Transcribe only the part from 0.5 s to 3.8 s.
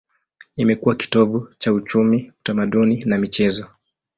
Imekuwa kitovu cha uchumi, utamaduni na michezo.